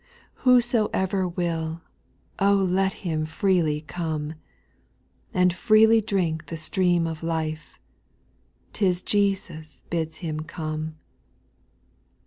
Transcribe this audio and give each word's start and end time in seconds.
whosoever 0.33 1.27
will, 1.27 1.83
O 2.39 2.55
let 2.55 2.91
him 2.91 3.23
freely 3.23 3.81
Come, 3.81 4.33
And 5.31 5.53
freely 5.53 6.01
drink 6.01 6.47
the 6.47 6.57
stream 6.57 7.05
of 7.05 7.21
life; 7.21 7.79
*T 8.73 8.83
is 8.87 9.03
Jesus 9.03 9.83
bids 9.91 10.17
him 10.17 10.39
Come. 10.39 10.95